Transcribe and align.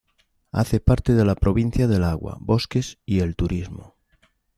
Hace 0.51 0.79
parte 0.79 1.13
de 1.13 1.23
la 1.23 1.35
Provincia 1.35 1.87
del 1.87 2.03
Agua, 2.03 2.35
Bosques 2.39 2.97
y 3.05 3.19
El 3.19 3.35
Turismo. 3.35 3.97